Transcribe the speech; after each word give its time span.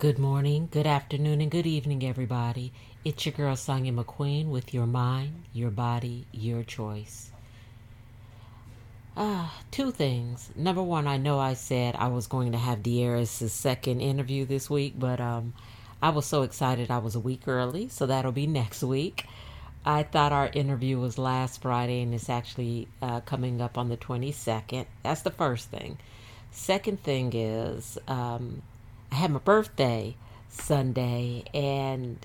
Good 0.00 0.18
morning, 0.18 0.70
good 0.70 0.86
afternoon, 0.86 1.42
and 1.42 1.50
good 1.50 1.66
evening, 1.66 2.02
everybody. 2.06 2.72
It's 3.04 3.26
your 3.26 3.34
girl 3.34 3.54
Sonya 3.54 3.92
McQueen 3.92 4.46
with 4.46 4.72
your 4.72 4.86
mind, 4.86 5.44
your 5.52 5.70
body, 5.70 6.26
your 6.32 6.62
choice. 6.62 7.30
Uh, 9.14 9.50
two 9.70 9.92
things. 9.92 10.48
Number 10.56 10.82
one, 10.82 11.06
I 11.06 11.18
know 11.18 11.38
I 11.38 11.52
said 11.52 11.96
I 11.96 12.08
was 12.08 12.28
going 12.28 12.52
to 12.52 12.58
have 12.58 12.78
De'Aris' 12.78 13.50
second 13.50 14.00
interview 14.00 14.46
this 14.46 14.70
week, 14.70 14.94
but 14.98 15.20
um, 15.20 15.52
I 16.00 16.08
was 16.08 16.24
so 16.24 16.44
excited 16.44 16.90
I 16.90 16.96
was 16.96 17.14
a 17.14 17.20
week 17.20 17.46
early, 17.46 17.90
so 17.90 18.06
that'll 18.06 18.32
be 18.32 18.46
next 18.46 18.82
week. 18.82 19.26
I 19.84 20.04
thought 20.04 20.32
our 20.32 20.48
interview 20.54 20.98
was 20.98 21.18
last 21.18 21.60
Friday, 21.60 22.00
and 22.00 22.14
it's 22.14 22.30
actually 22.30 22.88
uh, 23.02 23.20
coming 23.20 23.60
up 23.60 23.76
on 23.76 23.90
the 23.90 23.98
22nd. 23.98 24.86
That's 25.02 25.20
the 25.20 25.30
first 25.30 25.70
thing. 25.70 25.98
Second 26.52 27.02
thing 27.02 27.34
is, 27.34 27.98
um, 28.08 28.62
I 29.12 29.16
had 29.16 29.30
my 29.30 29.38
birthday 29.38 30.16
Sunday, 30.48 31.44
and 31.54 32.24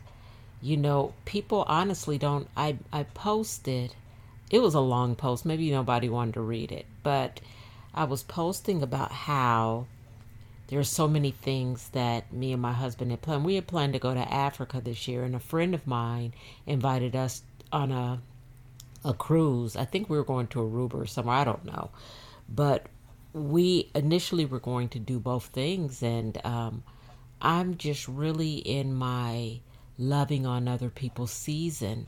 you 0.61 0.77
know, 0.77 1.13
people 1.25 1.63
honestly 1.67 2.17
don't. 2.17 2.47
I 2.55 2.77
I 2.91 3.03
posted. 3.03 3.95
It 4.49 4.59
was 4.59 4.73
a 4.73 4.79
long 4.79 5.15
post. 5.15 5.45
Maybe 5.45 5.71
nobody 5.71 6.09
wanted 6.09 6.35
to 6.35 6.41
read 6.41 6.71
it, 6.71 6.85
but 7.03 7.39
I 7.93 8.03
was 8.03 8.23
posting 8.23 8.81
about 8.83 9.11
how 9.11 9.87
there 10.67 10.79
are 10.79 10.83
so 10.83 11.07
many 11.07 11.31
things 11.31 11.89
that 11.89 12.31
me 12.33 12.51
and 12.51 12.61
my 12.61 12.73
husband 12.73 13.11
had 13.11 13.21
planned. 13.21 13.45
We 13.45 13.55
had 13.55 13.67
planned 13.67 13.93
to 13.93 13.99
go 13.99 14.13
to 14.13 14.33
Africa 14.33 14.81
this 14.83 15.07
year, 15.07 15.23
and 15.23 15.35
a 15.35 15.39
friend 15.39 15.73
of 15.75 15.85
mine 15.85 16.33
invited 16.65 17.15
us 17.15 17.43
on 17.71 17.91
a 17.91 18.21
a 19.03 19.13
cruise. 19.13 19.75
I 19.75 19.85
think 19.85 20.09
we 20.09 20.17
were 20.17 20.23
going 20.23 20.47
to 20.47 20.59
Aruba 20.59 20.95
or 20.95 21.05
somewhere. 21.05 21.35
I 21.35 21.43
don't 21.43 21.65
know, 21.65 21.91
but 22.49 22.87
we 23.35 23.91
initially 23.93 24.45
were 24.45 24.61
going 24.61 24.87
to 24.87 24.99
do 24.99 25.19
both 25.19 25.47
things, 25.47 26.01
and 26.01 26.39
um, 26.45 26.83
I'm 27.41 27.75
just 27.75 28.07
really 28.07 28.55
in 28.55 28.93
my 28.93 29.59
loving 29.97 30.45
on 30.45 30.69
other 30.69 30.89
people's 30.89 31.33
season. 31.33 32.07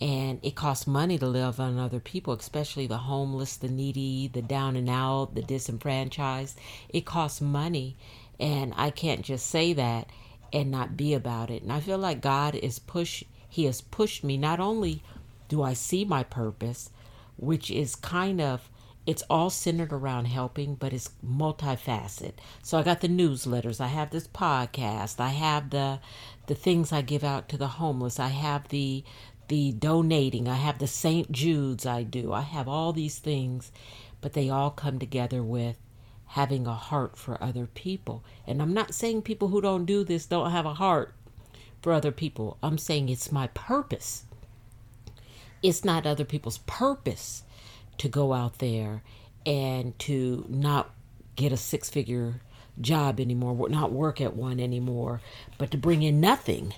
And 0.00 0.38
it 0.42 0.54
costs 0.54 0.86
money 0.86 1.18
to 1.18 1.26
love 1.26 1.60
on 1.60 1.78
other 1.78 2.00
people, 2.00 2.32
especially 2.32 2.86
the 2.86 2.96
homeless, 2.98 3.56
the 3.56 3.68
needy, 3.68 4.28
the 4.28 4.40
down 4.40 4.76
and 4.76 4.88
out, 4.88 5.34
the 5.34 5.42
disenfranchised. 5.42 6.58
It 6.88 7.04
costs 7.04 7.40
money. 7.42 7.96
And 8.38 8.72
I 8.76 8.90
can't 8.90 9.20
just 9.22 9.46
say 9.48 9.74
that 9.74 10.08
and 10.52 10.70
not 10.70 10.96
be 10.96 11.12
about 11.12 11.50
it. 11.50 11.62
And 11.62 11.70
I 11.70 11.80
feel 11.80 11.98
like 11.98 12.22
God 12.22 12.54
is 12.54 12.78
push 12.78 13.24
he 13.50 13.64
has 13.64 13.80
pushed 13.80 14.22
me 14.22 14.36
not 14.38 14.60
only 14.60 15.02
do 15.48 15.62
I 15.62 15.74
see 15.74 16.04
my 16.04 16.22
purpose, 16.22 16.90
which 17.36 17.70
is 17.70 17.96
kind 17.96 18.40
of 18.40 18.70
it's 19.10 19.24
all 19.28 19.50
centered 19.50 19.92
around 19.92 20.26
helping, 20.26 20.76
but 20.76 20.92
it's 20.92 21.10
multifaceted. 21.26 22.34
So 22.62 22.78
I 22.78 22.84
got 22.84 23.00
the 23.00 23.08
newsletters, 23.08 23.80
I 23.80 23.88
have 23.88 24.10
this 24.10 24.28
podcast, 24.28 25.18
I 25.18 25.30
have 25.30 25.70
the 25.70 25.98
the 26.46 26.54
things 26.54 26.92
I 26.92 27.02
give 27.02 27.24
out 27.24 27.48
to 27.48 27.56
the 27.56 27.66
homeless, 27.66 28.20
I 28.20 28.28
have 28.28 28.68
the 28.68 29.02
the 29.48 29.72
donating, 29.72 30.46
I 30.46 30.54
have 30.54 30.78
the 30.78 30.86
St. 30.86 31.32
Jude's 31.32 31.84
I 31.86 32.04
do. 32.04 32.32
I 32.32 32.42
have 32.42 32.68
all 32.68 32.92
these 32.92 33.18
things, 33.18 33.72
but 34.20 34.34
they 34.34 34.48
all 34.48 34.70
come 34.70 35.00
together 35.00 35.42
with 35.42 35.76
having 36.26 36.68
a 36.68 36.74
heart 36.74 37.16
for 37.16 37.42
other 37.42 37.66
people. 37.66 38.22
And 38.46 38.62
I'm 38.62 38.72
not 38.72 38.94
saying 38.94 39.22
people 39.22 39.48
who 39.48 39.60
don't 39.60 39.86
do 39.86 40.04
this 40.04 40.26
don't 40.26 40.52
have 40.52 40.66
a 40.66 40.74
heart 40.74 41.16
for 41.82 41.92
other 41.92 42.12
people. 42.12 42.58
I'm 42.62 42.78
saying 42.78 43.08
it's 43.08 43.32
my 43.32 43.48
purpose. 43.48 44.24
It's 45.64 45.84
not 45.84 46.06
other 46.06 46.24
people's 46.24 46.58
purpose 46.58 47.42
to 48.00 48.08
go 48.08 48.32
out 48.32 48.58
there 48.60 49.02
and 49.44 49.98
to 49.98 50.46
not 50.48 50.90
get 51.36 51.52
a 51.52 51.56
six 51.56 51.90
figure 51.90 52.40
job 52.80 53.20
anymore, 53.20 53.68
not 53.68 53.92
work 53.92 54.22
at 54.22 54.34
one 54.34 54.58
anymore, 54.58 55.20
but 55.58 55.70
to 55.70 55.76
bring 55.76 56.02
in 56.02 56.18
nothing 56.18 56.72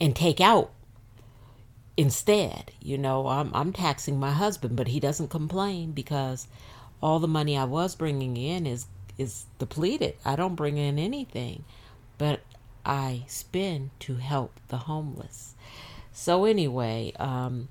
and 0.00 0.14
take 0.14 0.40
out 0.40 0.70
instead. 1.96 2.70
You 2.80 2.96
know, 2.96 3.26
I'm, 3.26 3.50
I'm 3.54 3.72
taxing 3.72 4.20
my 4.20 4.30
husband, 4.30 4.76
but 4.76 4.86
he 4.86 5.00
doesn't 5.00 5.30
complain 5.30 5.90
because 5.90 6.46
all 7.02 7.18
the 7.18 7.26
money 7.26 7.56
I 7.56 7.64
was 7.64 7.96
bringing 7.96 8.36
in 8.36 8.66
is 8.66 8.86
is 9.18 9.46
depleted. 9.58 10.14
I 10.24 10.36
don't 10.36 10.54
bring 10.54 10.76
in 10.76 10.96
anything, 10.96 11.64
but 12.18 12.40
I 12.86 13.24
spend 13.26 13.90
to 14.00 14.14
help 14.14 14.60
the 14.68 14.76
homeless. 14.76 15.56
So 16.12 16.44
anyway, 16.44 17.12
um, 17.18 17.68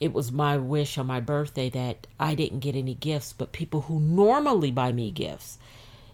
it 0.00 0.12
was 0.12 0.30
my 0.30 0.56
wish 0.56 0.96
on 0.96 1.06
my 1.06 1.20
birthday 1.20 1.68
that 1.70 2.06
I 2.20 2.34
didn't 2.34 2.60
get 2.60 2.76
any 2.76 2.94
gifts, 2.94 3.32
but 3.32 3.50
people 3.52 3.82
who 3.82 3.98
normally 3.98 4.70
buy 4.70 4.92
me 4.92 5.10
gifts, 5.10 5.58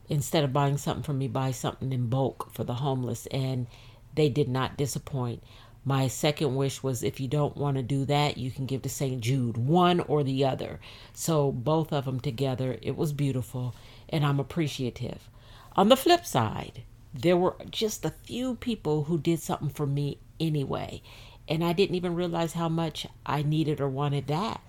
instead 0.09 0.43
of 0.43 0.53
buying 0.55 0.79
something 0.79 1.03
for 1.03 1.13
me, 1.13 1.29
buy 1.29 1.51
something 1.51 1.93
in 1.93 2.09
bulk 2.09 2.53
for 2.53 2.65
the 2.65 2.75
homeless. 2.75 3.27
And 3.27 3.67
they 4.15 4.31
did 4.31 4.49
not 4.49 4.79
disappoint. 4.79 5.43
My 5.85 6.09
second 6.09 6.57
wish 6.57 6.83
was 6.83 7.03
if 7.03 7.21
you 7.21 7.29
don't 7.29 7.59
want 7.59 7.77
to 7.77 7.83
do 7.83 8.07
that, 8.07 8.39
you 8.39 8.51
can 8.51 8.65
give 8.65 8.81
to 8.83 8.89
St. 8.89 9.21
Jude, 9.21 9.59
one 9.59 10.01
or 10.01 10.25
the 10.25 10.47
other. 10.47 10.81
So 11.13 11.53
both 11.53 11.93
of 11.93 12.07
them 12.07 12.21
together, 12.21 12.79
it 12.81 12.97
was 12.97 13.13
beautiful, 13.13 13.75
and 14.09 14.25
I'm 14.25 14.41
appreciative. 14.41 15.29
On 15.77 15.91
the 15.91 15.97
flip 15.97 16.25
side, 16.25 16.85
there 17.13 17.37
were 17.37 17.57
just 17.71 18.07
a 18.07 18.15
few 18.25 18.55
people 18.55 19.05
who 19.05 19.19
did 19.19 19.41
something 19.41 19.69
for 19.69 19.87
me 19.87 20.19
anyway 20.41 21.03
and 21.49 21.65
I 21.65 21.73
didn't 21.73 21.97
even 21.97 22.15
realize 22.15 22.55
how 22.55 22.69
much 22.69 23.07
I 23.27 23.43
needed 23.43 23.81
or 23.81 23.89
wanted 23.89 24.27
that. 24.29 24.61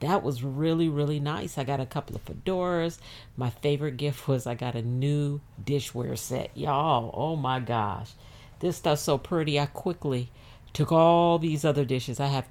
That 0.00 0.22
was 0.24 0.42
really, 0.42 0.88
really 0.88 1.20
nice. 1.20 1.56
I 1.56 1.64
got 1.64 1.78
a 1.78 1.86
couple 1.86 2.16
of 2.16 2.24
fedoras. 2.24 2.98
My 3.36 3.50
favorite 3.50 3.96
gift 3.96 4.26
was 4.26 4.46
I 4.46 4.54
got 4.54 4.74
a 4.74 4.82
new 4.82 5.40
dishware 5.62 6.18
set. 6.18 6.50
Y'all, 6.56 7.12
oh 7.14 7.36
my 7.36 7.60
gosh. 7.60 8.10
This 8.58 8.78
stuff's 8.78 9.02
so 9.02 9.16
pretty. 9.16 9.60
I 9.60 9.66
quickly 9.66 10.30
took 10.72 10.90
all 10.90 11.38
these 11.38 11.64
other 11.64 11.84
dishes. 11.84 12.18
I 12.18 12.26
have 12.26 12.48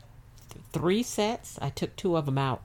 th- 0.50 0.64
three 0.72 1.04
sets. 1.04 1.58
I 1.62 1.70
took 1.70 1.96
two 1.96 2.16
of 2.16 2.26
them 2.26 2.38
out. 2.38 2.62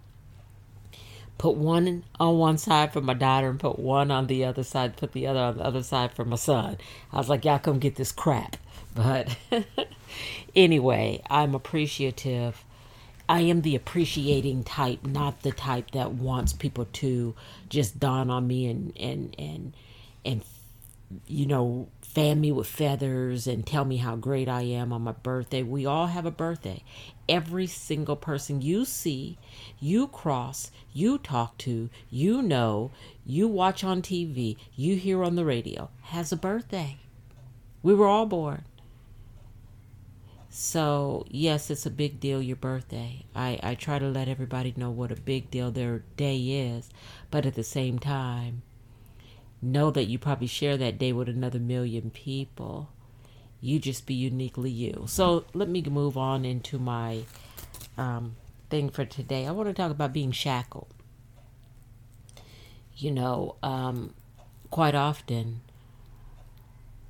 Put 1.38 1.56
one 1.56 2.04
on 2.18 2.38
one 2.38 2.56
side 2.56 2.92
for 2.92 3.00
my 3.00 3.14
daughter 3.14 3.50
and 3.50 3.60
put 3.60 3.78
one 3.78 4.10
on 4.10 4.26
the 4.26 4.44
other 4.44 4.62
side, 4.62 4.96
put 4.96 5.12
the 5.12 5.26
other 5.26 5.40
on 5.40 5.56
the 5.58 5.64
other 5.64 5.82
side 5.82 6.12
for 6.12 6.24
my 6.24 6.36
son. 6.36 6.78
I 7.12 7.18
was 7.18 7.28
like, 7.28 7.44
y'all 7.44 7.58
come 7.58 7.78
get 7.78 7.96
this 7.96 8.12
crap. 8.12 8.56
But 8.94 9.36
anyway, 10.54 11.22
I'm 11.28 11.54
appreciative. 11.54 12.64
I 13.28 13.40
am 13.40 13.62
the 13.62 13.74
appreciating 13.74 14.64
type, 14.64 15.04
not 15.04 15.42
the 15.42 15.52
type 15.52 15.90
that 15.92 16.12
wants 16.12 16.52
people 16.52 16.86
to 16.94 17.34
just 17.68 17.98
dawn 17.98 18.30
on 18.30 18.46
me 18.46 18.68
and 18.68 18.92
and 18.96 19.34
and 19.38 19.72
and 20.24 20.44
you 21.26 21.46
know 21.46 21.88
fan 22.02 22.40
me 22.40 22.50
with 22.50 22.66
feathers 22.66 23.46
and 23.46 23.66
tell 23.66 23.84
me 23.84 23.98
how 23.98 24.16
great 24.16 24.48
I 24.48 24.62
am 24.62 24.92
on 24.92 25.02
my 25.02 25.12
birthday. 25.12 25.62
We 25.62 25.84
all 25.84 26.06
have 26.06 26.24
a 26.24 26.30
birthday. 26.30 26.82
Every 27.28 27.66
single 27.66 28.16
person 28.16 28.62
you 28.62 28.86
see, 28.86 29.36
you 29.78 30.08
cross, 30.08 30.70
you 30.94 31.18
talk 31.18 31.58
to, 31.58 31.90
you 32.08 32.40
know, 32.40 32.90
you 33.26 33.48
watch 33.48 33.84
on 33.84 34.00
TV, 34.00 34.56
you 34.74 34.96
hear 34.96 35.22
on 35.22 35.34
the 35.34 35.44
radio 35.44 35.90
has 36.04 36.32
a 36.32 36.36
birthday. 36.36 36.96
We 37.82 37.94
were 37.94 38.06
all 38.06 38.26
born. 38.26 38.64
So, 40.58 41.26
yes, 41.28 41.68
it's 41.68 41.84
a 41.84 41.90
big 41.90 42.18
deal, 42.18 42.40
your 42.40 42.56
birthday. 42.56 43.26
I, 43.34 43.60
I 43.62 43.74
try 43.74 43.98
to 43.98 44.08
let 44.08 44.26
everybody 44.26 44.72
know 44.74 44.88
what 44.88 45.12
a 45.12 45.16
big 45.16 45.50
deal 45.50 45.70
their 45.70 46.02
day 46.16 46.38
is, 46.38 46.88
but 47.30 47.44
at 47.44 47.56
the 47.56 47.62
same 47.62 47.98
time, 47.98 48.62
know 49.60 49.90
that 49.90 50.06
you 50.06 50.18
probably 50.18 50.46
share 50.46 50.78
that 50.78 50.96
day 50.96 51.12
with 51.12 51.28
another 51.28 51.58
million 51.58 52.08
people. 52.08 52.88
You 53.60 53.78
just 53.78 54.06
be 54.06 54.14
uniquely 54.14 54.70
you. 54.70 55.04
So, 55.08 55.44
let 55.52 55.68
me 55.68 55.82
move 55.82 56.16
on 56.16 56.46
into 56.46 56.78
my 56.78 57.24
um, 57.98 58.36
thing 58.70 58.88
for 58.88 59.04
today. 59.04 59.46
I 59.46 59.50
want 59.50 59.68
to 59.68 59.74
talk 59.74 59.90
about 59.90 60.14
being 60.14 60.32
shackled. 60.32 60.88
You 62.96 63.10
know, 63.10 63.56
um, 63.62 64.14
quite 64.70 64.94
often, 64.94 65.60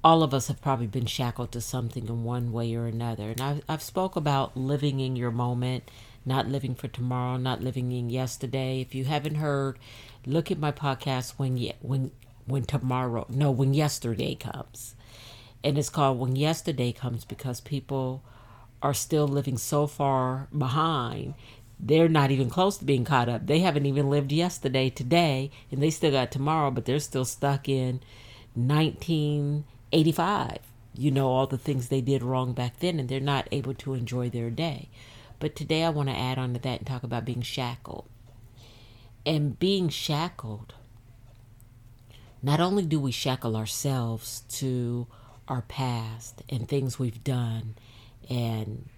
all 0.06 0.22
of 0.22 0.32
us 0.32 0.46
have 0.46 0.62
probably 0.62 0.86
been 0.86 1.04
shackled 1.04 1.50
to 1.50 1.60
something 1.60 2.06
in 2.06 2.22
one 2.22 2.52
way 2.52 2.72
or 2.76 2.86
another. 2.86 3.30
And 3.30 3.40
I've, 3.40 3.62
I've 3.68 3.82
spoke 3.82 4.14
about 4.14 4.56
living 4.56 5.00
in 5.00 5.16
your 5.16 5.32
moment, 5.32 5.90
not 6.24 6.46
living 6.46 6.76
for 6.76 6.86
tomorrow, 6.86 7.36
not 7.38 7.60
living 7.60 7.90
in 7.90 8.08
yesterday. 8.08 8.80
If 8.80 8.94
you 8.94 9.06
haven't 9.06 9.34
heard, 9.34 9.80
look 10.24 10.48
at 10.52 10.60
my 10.60 10.70
podcast 10.70 11.32
when 11.38 11.72
when 11.80 12.12
when 12.44 12.62
tomorrow, 12.62 13.26
no, 13.28 13.50
when 13.50 13.74
yesterday 13.74 14.36
comes. 14.36 14.94
And 15.64 15.76
it's 15.76 15.90
called 15.90 16.20
When 16.20 16.36
Yesterday 16.36 16.92
Comes 16.92 17.24
because 17.24 17.60
people 17.60 18.22
are 18.80 18.94
still 18.94 19.26
living 19.26 19.58
so 19.58 19.88
far 19.88 20.46
behind. 20.56 21.34
They're 21.80 22.08
not 22.08 22.30
even 22.30 22.48
close 22.48 22.78
to 22.78 22.84
being 22.84 23.04
caught 23.04 23.28
up. 23.28 23.48
They 23.48 23.58
haven't 23.58 23.86
even 23.86 24.08
lived 24.08 24.30
yesterday, 24.30 24.88
today, 24.88 25.50
and 25.72 25.82
they 25.82 25.90
still 25.90 26.12
got 26.12 26.30
tomorrow, 26.30 26.70
but 26.70 26.84
they're 26.84 27.00
still 27.00 27.24
stuck 27.24 27.68
in 27.68 27.98
19 28.54 29.64
85. 29.96 30.58
You 30.94 31.10
know, 31.10 31.28
all 31.28 31.46
the 31.46 31.56
things 31.56 31.88
they 31.88 32.02
did 32.02 32.22
wrong 32.22 32.52
back 32.52 32.80
then, 32.80 33.00
and 33.00 33.08
they're 33.08 33.18
not 33.18 33.48
able 33.50 33.74
to 33.74 33.94
enjoy 33.94 34.28
their 34.28 34.50
day. 34.50 34.90
But 35.38 35.56
today 35.56 35.84
I 35.84 35.88
want 35.88 36.10
to 36.10 36.16
add 36.16 36.38
on 36.38 36.52
to 36.54 36.60
that 36.60 36.78
and 36.78 36.86
talk 36.86 37.02
about 37.02 37.24
being 37.24 37.40
shackled. 37.40 38.06
And 39.24 39.58
being 39.58 39.88
shackled, 39.88 40.74
not 42.42 42.60
only 42.60 42.84
do 42.84 43.00
we 43.00 43.10
shackle 43.10 43.56
ourselves 43.56 44.44
to 44.50 45.06
our 45.48 45.62
past 45.62 46.42
and 46.48 46.68
things 46.68 46.98
we've 46.98 47.24
done 47.24 47.74
and 48.28 48.88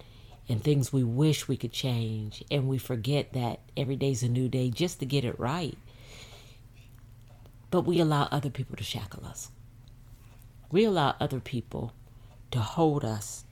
and 0.47 0.63
things 0.63 0.91
we 0.91 1.03
wish 1.03 1.47
we 1.47 1.55
could 1.55 1.71
change 1.71 2.43
and 2.49 2.67
we 2.67 2.77
forget 2.77 3.33
that 3.33 3.59
every 3.77 3.95
day's 3.95 4.23
a 4.23 4.27
new 4.27 4.49
day 4.49 4.71
just 4.71 4.99
to 4.99 5.05
get 5.05 5.23
it 5.23 5.39
right 5.39 5.77
but 7.69 7.81
we 7.81 7.99
allow 7.99 8.27
other 8.31 8.49
people 8.49 8.75
to 8.75 8.83
shackle 8.83 9.23
us 9.25 9.51
we 10.71 10.85
allow 10.85 11.15
other 11.19 11.39
people 11.39 11.93
to 12.51 12.59
hold 12.59 13.03
us 13.05 13.45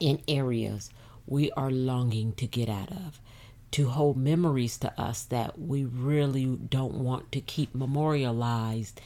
in 0.00 0.20
areas 0.28 0.90
we 1.26 1.50
are 1.52 1.70
longing 1.70 2.32
to 2.32 2.46
get 2.46 2.68
out 2.68 2.90
of 2.90 3.20
to 3.72 3.88
hold 3.88 4.16
memories 4.16 4.78
to 4.78 5.00
us 5.00 5.24
that 5.24 5.58
we 5.58 5.84
really 5.84 6.46
don't 6.46 6.94
want 6.94 7.30
to 7.32 7.40
keep 7.40 7.74
memorialized 7.74 9.00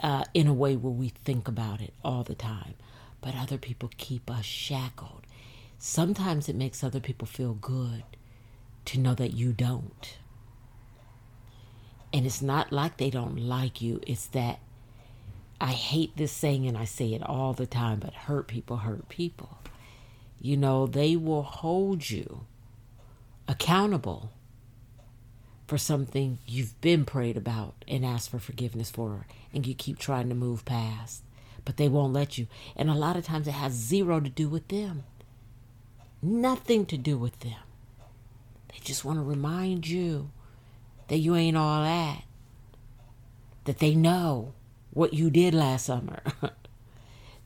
uh, 0.00 0.24
in 0.34 0.46
a 0.46 0.52
way 0.52 0.76
where 0.76 0.92
we 0.92 1.10
think 1.10 1.46
about 1.46 1.80
it 1.80 1.92
all 2.02 2.24
the 2.24 2.34
time. 2.34 2.74
But 3.20 3.36
other 3.36 3.58
people 3.58 3.90
keep 3.96 4.30
us 4.30 4.44
shackled. 4.44 5.22
Sometimes 5.78 6.48
it 6.48 6.56
makes 6.56 6.82
other 6.82 7.00
people 7.00 7.26
feel 7.26 7.54
good 7.54 8.02
to 8.86 8.98
know 8.98 9.14
that 9.14 9.34
you 9.34 9.52
don't. 9.52 10.18
And 12.12 12.24
it's 12.24 12.42
not 12.42 12.72
like 12.72 12.96
they 12.96 13.10
don't 13.10 13.36
like 13.38 13.82
you, 13.82 14.00
it's 14.06 14.26
that 14.28 14.60
I 15.60 15.72
hate 15.72 16.16
this 16.16 16.32
saying 16.32 16.66
and 16.66 16.78
I 16.78 16.84
say 16.84 17.14
it 17.14 17.22
all 17.22 17.52
the 17.52 17.66
time, 17.66 17.98
but 17.98 18.14
hurt 18.14 18.46
people 18.46 18.78
hurt 18.78 19.08
people. 19.08 19.58
You 20.40 20.56
know, 20.56 20.86
they 20.86 21.16
will 21.16 21.42
hold 21.42 22.08
you 22.08 22.46
accountable 23.48 24.30
for 25.66 25.78
something 25.78 26.38
you've 26.46 26.80
been 26.80 27.04
prayed 27.04 27.36
about 27.36 27.84
and 27.88 28.04
asked 28.04 28.30
for 28.30 28.38
forgiveness 28.38 28.90
for, 28.90 29.26
and 29.52 29.66
you 29.66 29.74
keep 29.74 29.98
trying 29.98 30.28
to 30.28 30.34
move 30.34 30.64
past, 30.64 31.22
but 31.64 31.76
they 31.76 31.88
won't 31.88 32.12
let 32.12 32.38
you. 32.38 32.46
And 32.76 32.88
a 32.88 32.94
lot 32.94 33.16
of 33.16 33.24
times 33.24 33.48
it 33.48 33.52
has 33.52 33.72
zero 33.72 34.20
to 34.20 34.30
do 34.30 34.48
with 34.48 34.68
them, 34.68 35.04
nothing 36.22 36.86
to 36.86 36.96
do 36.96 37.18
with 37.18 37.40
them. 37.40 37.58
They 38.72 38.78
just 38.82 39.04
want 39.04 39.18
to 39.18 39.22
remind 39.22 39.88
you 39.88 40.30
that 41.08 41.18
you 41.18 41.34
ain't 41.34 41.56
all 41.56 41.82
that, 41.82 42.22
that 43.64 43.78
they 43.78 43.94
know 43.94 44.54
what 44.92 45.14
you 45.14 45.30
did 45.30 45.54
last 45.54 45.86
summer, 45.86 46.20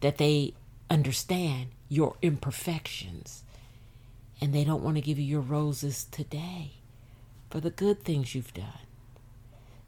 that 0.00 0.18
they 0.18 0.54
understand 0.90 1.70
your 1.88 2.16
imperfections, 2.22 3.42
and 4.40 4.52
they 4.52 4.64
don't 4.64 4.82
want 4.82 4.96
to 4.96 5.02
give 5.02 5.18
you 5.18 5.24
your 5.24 5.40
roses 5.40 6.04
today 6.10 6.72
for 7.50 7.60
the 7.60 7.70
good 7.70 8.02
things 8.04 8.34
you've 8.34 8.54
done. 8.54 8.86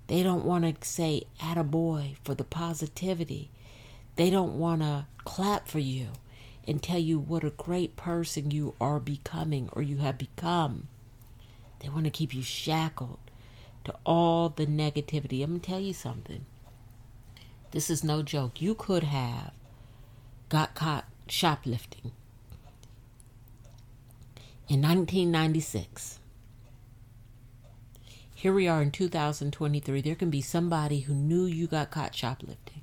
They 0.07 0.23
don't 0.23 0.45
want 0.45 0.65
to 0.65 0.89
say 0.89 1.25
attaboy 1.41 2.17
for 2.23 2.35
the 2.35 2.45
positivity. 2.45 3.51
They 4.17 4.31
don't 4.31 4.59
want 4.59 4.83
to 4.83 5.07
clap 5.25 5.67
for 5.67 5.79
you 5.79 6.09
and 6.67 6.83
tell 6.83 6.99
you 6.99 7.19
what 7.19 7.45
a 7.45 7.51
great 7.51 7.97
person 7.97 8.51
you 8.51 8.75
are 8.81 9.01
becoming 9.01 9.69
or 9.73 9.83
you 9.83 9.99
have 9.99 10.19
become. 10.19 10.89
They 11.81 11.89
want 11.89 12.05
to 12.05 12.11
keep 12.11 12.35
you 12.35 12.43
shackled 12.43 13.19
to 13.85 13.95
all 14.05 14.49
the 14.49 14.67
negativity. 14.67 15.43
I'm 15.43 15.51
going 15.51 15.61
to 15.61 15.67
tell 15.67 15.81
you 15.81 15.93
something. 15.93 16.47
This 17.75 17.91
is 17.91 18.03
no 18.03 18.23
joke. 18.23 18.63
You 18.63 18.75
could 18.75 19.03
have 19.03 19.53
got 20.49 20.75
caught 20.75 21.05
shoplifting 21.29 22.13
in 24.69 24.81
1996 24.81 26.21
here 28.45 28.53
we 28.53 28.69
are 28.69 28.83
in 28.83 28.91
2023. 28.91 30.03
There 30.03 30.15
can 30.15 30.29
be 30.29 30.43
somebody 30.43 31.01
who 31.01 31.15
knew 31.15 31.47
you 31.47 31.67
got 31.67 31.91
caught 31.91 32.15
shoplifting. 32.15 32.83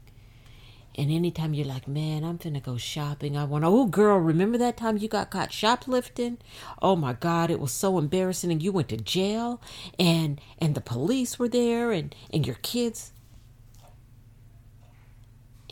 And 0.96 1.12
anytime 1.12 1.54
you're 1.54 1.68
like, 1.68 1.88
man, 1.88 2.24
I'm 2.24 2.40
finna 2.40 2.64
go 2.64 2.78
shopping, 2.78 3.38
I 3.38 3.44
want, 3.44 3.64
oh, 3.64 3.86
girl, 3.86 4.18
remember 4.18 4.58
that 4.58 4.76
time 4.76 4.98
you 4.98 5.08
got 5.08 5.30
caught 5.30 5.54
shoplifting? 5.54 6.40
Oh 6.82 6.96
my 6.96 7.14
God, 7.14 7.52
it 7.52 7.60
was 7.60 7.72
so 7.72 8.00
embarrassing, 8.00 8.52
and 8.52 8.64
you 8.64 8.72
went 8.72 8.90
to 8.90 8.98
jail, 8.98 9.62
and 10.00 10.42
and 10.58 10.74
the 10.74 10.82
police 10.82 11.38
were 11.38 11.48
there, 11.48 11.92
and 11.92 12.16
and 12.34 12.48
your 12.48 12.58
kids. 12.64 13.14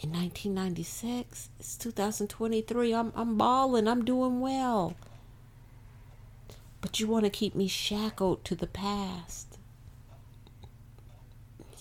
In 0.02 0.12
1996, 0.12 1.50
it's 1.60 1.76
2023. 1.76 2.94
I'm 2.94 3.12
I'm 3.18 3.38
balling. 3.38 3.86
I'm 3.86 4.06
doing 4.06 4.40
well. 4.40 4.96
But 6.80 7.02
you 7.02 7.08
want 7.08 7.26
to 7.26 7.30
keep 7.30 7.54
me 7.54 7.68
shackled 7.68 8.46
to 8.46 8.56
the 8.56 8.68
past. 8.68 9.58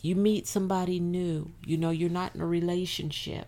You 0.02 0.16
meet 0.16 0.48
somebody 0.48 0.98
new. 0.98 1.52
You 1.64 1.76
know, 1.76 1.90
you're 1.90 2.10
not 2.10 2.34
in 2.34 2.40
a 2.40 2.46
relationship. 2.46 3.46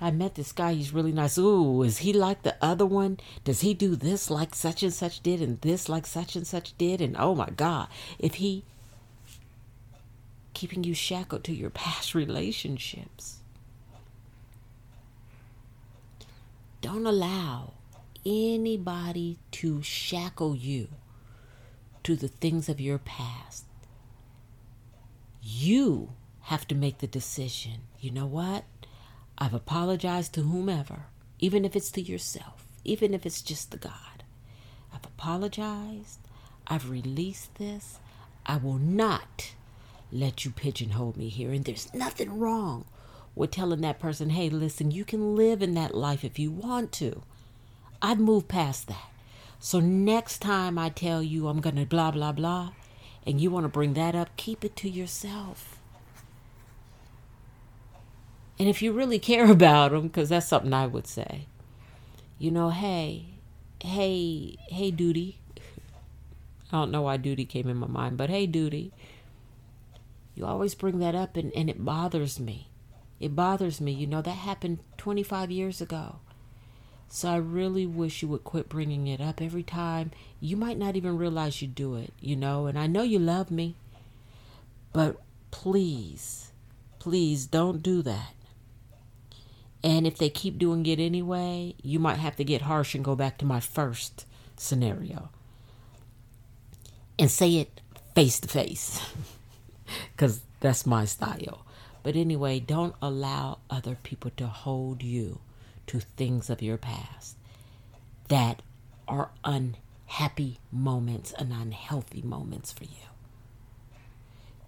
I 0.00 0.12
met 0.12 0.36
this 0.36 0.52
guy. 0.52 0.74
He's 0.74 0.92
really 0.92 1.10
nice. 1.10 1.36
Ooh, 1.36 1.82
is 1.82 1.98
he 1.98 2.12
like 2.12 2.44
the 2.44 2.54
other 2.62 2.86
one? 2.86 3.18
Does 3.42 3.62
he 3.62 3.74
do 3.74 3.96
this 3.96 4.30
like 4.30 4.54
such 4.54 4.84
and 4.84 4.94
such 4.94 5.24
did 5.24 5.42
and 5.42 5.60
this 5.60 5.88
like 5.88 6.06
such 6.06 6.36
and 6.36 6.46
such 6.46 6.78
did? 6.78 7.00
And 7.00 7.16
oh 7.18 7.34
my 7.34 7.50
God, 7.50 7.88
if 8.20 8.34
he 8.34 8.62
keeping 10.54 10.84
you 10.84 10.94
shackled 10.94 11.42
to 11.44 11.52
your 11.52 11.70
past 11.70 12.14
relationships, 12.22 13.41
don't 16.82 17.06
allow 17.06 17.74
anybody 18.26 19.38
to 19.52 19.80
shackle 19.82 20.54
you 20.54 20.88
to 22.02 22.16
the 22.16 22.28
things 22.28 22.68
of 22.68 22.80
your 22.80 22.98
past. 22.98 23.64
You 25.40 26.10
have 26.42 26.66
to 26.68 26.74
make 26.74 26.98
the 26.98 27.06
decision. 27.06 27.82
You 28.00 28.10
know 28.10 28.26
what? 28.26 28.64
I've 29.38 29.54
apologized 29.54 30.34
to 30.34 30.42
whomever, 30.42 31.04
even 31.38 31.64
if 31.64 31.76
it's 31.76 31.90
to 31.92 32.02
yourself, 32.02 32.66
even 32.84 33.14
if 33.14 33.24
it's 33.24 33.42
just 33.42 33.70
to 33.70 33.78
God. 33.78 34.24
I've 34.92 35.06
apologized. 35.06 36.18
I've 36.66 36.90
released 36.90 37.54
this. 37.54 38.00
I 38.44 38.56
will 38.56 38.78
not 38.78 39.54
let 40.10 40.44
you 40.44 40.50
pigeonhole 40.50 41.14
me 41.16 41.28
here. 41.28 41.52
And 41.52 41.64
there's 41.64 41.94
nothing 41.94 42.38
wrong 42.40 42.86
with 43.34 43.50
telling 43.50 43.80
that 43.80 43.98
person, 43.98 44.30
hey, 44.30 44.48
listen, 44.50 44.90
you 44.90 45.04
can 45.04 45.34
live 45.34 45.62
in 45.62 45.74
that 45.74 45.94
life 45.94 46.24
if 46.24 46.38
you 46.38 46.50
want 46.50 46.92
to. 46.92 47.22
I've 48.00 48.18
moved 48.18 48.48
past 48.48 48.88
that. 48.88 49.10
So 49.58 49.78
next 49.80 50.38
time 50.38 50.76
I 50.78 50.88
tell 50.88 51.22
you 51.22 51.48
I'm 51.48 51.60
going 51.60 51.76
to 51.76 51.86
blah, 51.86 52.10
blah, 52.10 52.32
blah, 52.32 52.72
and 53.24 53.40
you 53.40 53.50
want 53.50 53.64
to 53.64 53.68
bring 53.68 53.94
that 53.94 54.14
up, 54.14 54.36
keep 54.36 54.64
it 54.64 54.74
to 54.76 54.88
yourself. 54.88 55.78
And 58.58 58.68
if 58.68 58.82
you 58.82 58.92
really 58.92 59.18
care 59.18 59.50
about 59.50 59.92
them, 59.92 60.02
because 60.08 60.28
that's 60.28 60.48
something 60.48 60.72
I 60.74 60.86
would 60.86 61.06
say, 61.06 61.46
you 62.38 62.50
know, 62.50 62.70
hey, 62.70 63.26
hey, 63.80 64.56
hey, 64.68 64.90
duty. 64.90 65.38
I 66.72 66.78
don't 66.78 66.90
know 66.90 67.02
why 67.02 67.16
duty 67.16 67.44
came 67.44 67.68
in 67.68 67.76
my 67.76 67.86
mind, 67.86 68.16
but 68.16 68.30
hey, 68.30 68.46
duty. 68.46 68.92
You 70.34 70.46
always 70.46 70.74
bring 70.74 70.98
that 70.98 71.14
up, 71.14 71.36
and, 71.36 71.52
and 71.54 71.70
it 71.70 71.84
bothers 71.84 72.40
me. 72.40 72.68
It 73.22 73.36
bothers 73.36 73.80
me. 73.80 73.92
You 73.92 74.08
know, 74.08 74.20
that 74.20 74.30
happened 74.32 74.80
25 74.98 75.50
years 75.52 75.80
ago. 75.80 76.16
So 77.08 77.28
I 77.28 77.36
really 77.36 77.86
wish 77.86 78.20
you 78.20 78.28
would 78.28 78.42
quit 78.42 78.68
bringing 78.68 79.06
it 79.06 79.20
up 79.20 79.40
every 79.40 79.62
time. 79.62 80.10
You 80.40 80.56
might 80.56 80.76
not 80.76 80.96
even 80.96 81.16
realize 81.16 81.62
you 81.62 81.68
do 81.68 81.94
it, 81.94 82.12
you 82.20 82.34
know, 82.34 82.66
and 82.66 82.76
I 82.76 82.88
know 82.88 83.02
you 83.02 83.20
love 83.20 83.50
me. 83.50 83.76
But 84.92 85.20
please, 85.52 86.50
please 86.98 87.46
don't 87.46 87.80
do 87.80 88.02
that. 88.02 88.34
And 89.84 90.04
if 90.06 90.18
they 90.18 90.30
keep 90.30 90.58
doing 90.58 90.84
it 90.86 90.98
anyway, 90.98 91.76
you 91.82 92.00
might 92.00 92.18
have 92.18 92.34
to 92.36 92.44
get 92.44 92.62
harsh 92.62 92.94
and 92.94 93.04
go 93.04 93.14
back 93.14 93.38
to 93.38 93.44
my 93.44 93.60
first 93.60 94.26
scenario 94.56 95.28
and 97.18 97.30
say 97.30 97.56
it 97.56 97.80
face 98.14 98.40
to 98.40 98.48
face 98.48 99.00
because 100.12 100.40
that's 100.60 100.86
my 100.86 101.04
style. 101.04 101.64
But 102.02 102.16
anyway, 102.16 102.58
don't 102.58 102.94
allow 103.00 103.58
other 103.70 103.96
people 104.02 104.32
to 104.36 104.46
hold 104.46 105.02
you 105.02 105.40
to 105.86 106.00
things 106.00 106.50
of 106.50 106.62
your 106.62 106.78
past 106.78 107.36
that 108.28 108.62
are 109.06 109.30
unhappy 109.44 110.58
moments 110.70 111.32
and 111.32 111.52
unhealthy 111.52 112.22
moments 112.22 112.72
for 112.72 112.84
you. 112.84 113.08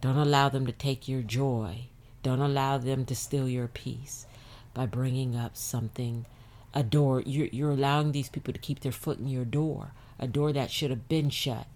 Don't 0.01 0.19
allow 0.19 0.49
them 0.49 0.67
to 0.67 0.73
take 0.73 1.09
your 1.09 1.23
joy. 1.23 1.87
Don't 2.23 2.41
allow 2.41 2.79
them 2.79 3.05
to 3.07 3.15
steal 3.15 3.49
your 3.49 3.69
peace 3.69 4.27
by 4.75 4.87
bringing 4.87 5.35
up 5.35 5.57
something, 5.57 6.27
a 6.75 6.83
door. 6.83 7.23
You're, 7.23 7.47
you're 7.47 7.71
allowing 7.71 8.13
these 8.13 8.29
people 8.29 8.53
to 8.53 8.61
keep 8.61 8.81
their 8.81 8.93
foot 8.93 9.19
in 9.19 9.29
your 9.29 9.45
door, 9.45 9.93
a 10.19 10.27
door 10.27 10.53
that 10.53 10.71
should 10.71 10.91
have 10.91 11.09
been 11.09 11.31
shut. 11.31 11.67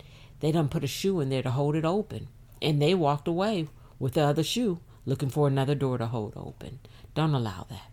They 0.40 0.52
don't 0.52 0.70
put 0.70 0.84
a 0.84 0.88
shoe 0.88 1.20
in 1.20 1.30
there 1.30 1.42
to 1.42 1.50
hold 1.50 1.74
it 1.74 1.84
open. 1.84 2.28
And 2.60 2.82
they 2.82 2.94
walked 2.94 3.28
away 3.28 3.68
with 3.98 4.14
the 4.14 4.22
other 4.22 4.42
shoe 4.44 4.80
looking 5.08 5.30
for 5.30 5.48
another 5.48 5.74
door 5.74 5.96
to 5.96 6.06
hold 6.06 6.34
open. 6.36 6.78
Don't 7.14 7.32
allow 7.32 7.66
that. 7.70 7.90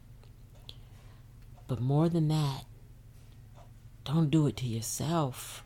But 1.66 1.80
more 1.80 2.10
than 2.10 2.28
that, 2.28 2.66
don't 4.04 4.30
do 4.30 4.48
it 4.48 4.58
to 4.58 4.66
yourself. 4.66 5.64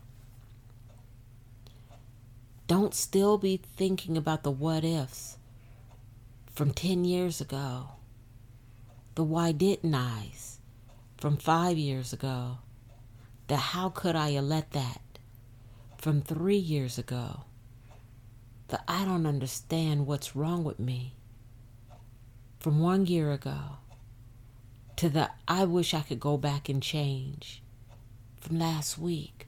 Don't 2.68 2.94
still 2.94 3.40
be 3.40 3.58
thinking 3.58 4.16
about 4.16 4.44
the 4.44 4.52
what 4.52 4.84
ifs 4.84 5.38
from 6.54 6.72
10 6.72 7.04
years 7.04 7.42
ago 7.42 7.94
the 9.16 9.24
why 9.24 9.52
didn't 9.52 9.96
I's 9.96 10.60
from 11.18 11.36
five 11.36 11.78
years 11.78 12.14
ago, 12.14 12.60
the 13.48 13.58
how 13.58 13.90
could 13.90 14.16
I 14.16 14.40
let 14.40 14.72
that 14.72 15.02
from 15.98 16.22
three 16.22 16.56
years 16.58 17.00
ago, 17.00 17.42
the 18.68 18.80
I 18.88 19.04
don't 19.04 19.26
understand 19.26 20.06
what's 20.06 20.36
wrong 20.36 20.64
with 20.64 20.80
me 20.80 21.16
from 22.60 22.80
one 22.80 23.06
year 23.06 23.32
ago, 23.32 23.78
to 24.98 25.10
the 25.10 25.30
I 25.48 25.66
wish 25.66 25.94
I 25.94 26.02
could 26.02 26.20
go 26.20 26.38
back 26.38 26.70
and 26.70 26.84
change 26.84 27.64
from 28.40 28.60
last 28.60 28.98
week, 28.98 29.48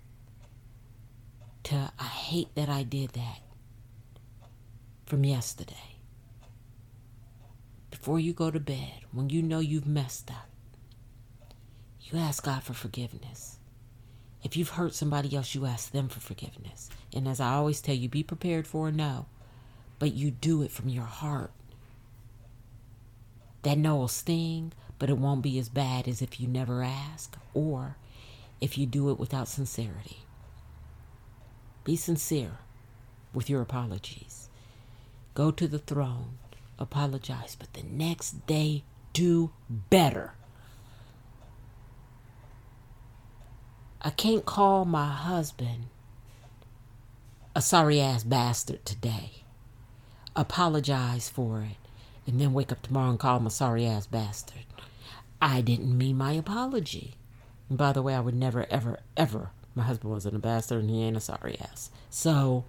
to 1.63 1.91
I 1.99 2.03
hate 2.03 2.53
that 2.55 2.69
I 2.69 2.83
did 2.83 3.11
that 3.11 3.39
from 5.05 5.25
yesterday 5.25 5.91
before 8.01 8.19
you 8.19 8.33
go 8.33 8.49
to 8.49 8.59
bed, 8.59 9.05
when 9.11 9.29
you 9.29 9.43
know 9.43 9.59
you've 9.59 9.85
messed 9.85 10.31
up, 10.31 10.49
you 12.01 12.17
ask 12.17 12.43
God 12.43 12.63
for 12.63 12.73
forgiveness. 12.73 13.59
If 14.43 14.57
you've 14.57 14.69
hurt 14.69 14.95
somebody 14.95 15.35
else, 15.35 15.53
you 15.53 15.67
ask 15.67 15.91
them 15.91 16.09
for 16.09 16.19
forgiveness. 16.19 16.89
And 17.13 17.27
as 17.27 17.39
I 17.39 17.53
always 17.53 17.79
tell 17.79 17.93
you, 17.93 18.09
be 18.09 18.23
prepared 18.23 18.65
for 18.65 18.87
a 18.87 18.91
no, 18.91 19.27
but 19.99 20.13
you 20.13 20.31
do 20.31 20.63
it 20.63 20.71
from 20.71 20.89
your 20.89 21.03
heart. 21.03 21.51
That 23.63 23.77
no 23.77 23.95
will 23.95 24.07
sting, 24.07 24.73
but 24.99 25.09
it 25.09 25.17
won't 25.17 25.41
be 25.41 25.59
as 25.59 25.69
bad 25.69 26.07
as 26.07 26.21
if 26.21 26.39
you 26.39 26.47
never 26.47 26.83
ask 26.83 27.37
or 27.53 27.97
if 28.59 28.77
you 28.77 28.85
do 28.85 29.09
it 29.09 29.19
without 29.19 29.47
sincerity. 29.47 30.19
Be 31.83 31.95
sincere 31.95 32.59
with 33.33 33.49
your 33.49 33.61
apologies. 33.61 34.49
Go 35.33 35.51
to 35.51 35.67
the 35.67 35.79
throne 35.79 36.37
apologize, 36.81 37.55
but 37.57 37.73
the 37.73 37.83
next 37.83 38.45
day 38.47 38.83
do 39.13 39.51
better. 39.69 40.33
I 44.01 44.09
can't 44.09 44.45
call 44.45 44.83
my 44.83 45.07
husband 45.07 45.85
a 47.55 47.61
sorry 47.61 48.01
ass 48.01 48.23
bastard 48.23 48.83
today, 48.85 49.43
apologize 50.35 51.29
for 51.29 51.61
it, 51.61 51.80
and 52.31 52.39
then 52.39 52.53
wake 52.53 52.71
up 52.71 52.81
tomorrow 52.81 53.09
and 53.09 53.19
call 53.19 53.38
him 53.38 53.45
a 53.45 53.50
sorry 53.50 53.85
ass 53.85 54.07
bastard. 54.07 54.63
I 55.41 55.59
didn't 55.59 55.97
mean 55.97 56.17
my 56.17 56.31
apology. 56.31 57.15
And 57.67 57.77
by 57.77 57.91
the 57.91 58.01
way, 58.01 58.15
I 58.15 58.21
would 58.21 58.35
never, 58.35 58.65
ever, 58.69 59.00
ever. 59.17 59.51
My 59.75 59.83
husband 59.83 60.13
wasn't 60.13 60.38
a 60.38 60.39
bastard 60.39 60.81
and 60.81 60.89
he 60.89 61.03
ain't 61.03 61.17
a 61.17 61.19
sorry 61.19 61.57
ass. 61.59 61.89
So, 62.09 62.63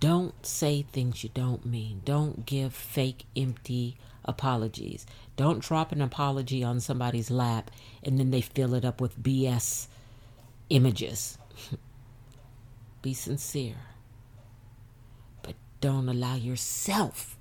don't 0.00 0.46
say 0.46 0.82
things 0.82 1.22
you 1.22 1.28
don't 1.34 1.66
mean. 1.66 2.00
Don't 2.06 2.46
give 2.46 2.72
fake, 2.72 3.26
empty 3.36 3.98
apologies. 4.24 5.04
Don't 5.36 5.60
drop 5.60 5.92
an 5.92 6.00
apology 6.00 6.64
on 6.64 6.80
somebody's 6.80 7.30
lap 7.30 7.70
and 8.02 8.18
then 8.18 8.30
they 8.30 8.40
fill 8.40 8.72
it 8.72 8.86
up 8.86 9.02
with 9.02 9.22
BS 9.22 9.88
images. 10.70 11.36
Be 13.02 13.12
sincere. 13.12 13.87
Don't 15.80 16.08
allow 16.08 16.34
yourself. 16.34 17.36